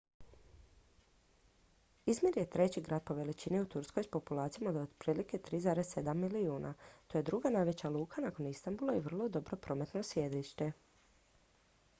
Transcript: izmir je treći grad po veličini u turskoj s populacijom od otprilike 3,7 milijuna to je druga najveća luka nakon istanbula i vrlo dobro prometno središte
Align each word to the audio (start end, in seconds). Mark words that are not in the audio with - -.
izmir 2.05 2.37
je 2.37 2.45
treći 2.55 2.81
grad 2.87 3.03
po 3.09 3.13
veličini 3.19 3.59
u 3.65 3.67
turskoj 3.75 4.03
s 4.07 4.11
populacijom 4.15 4.69
od 4.71 4.81
otprilike 4.85 5.37
3,7 5.51 6.13
milijuna 6.13 6.73
to 7.07 7.17
je 7.17 7.23
druga 7.29 7.49
najveća 7.59 7.89
luka 7.99 8.21
nakon 8.21 8.47
istanbula 8.55 8.95
i 8.95 8.99
vrlo 9.09 9.29
dobro 9.39 9.57
prometno 9.57 10.03
središte 10.03 10.71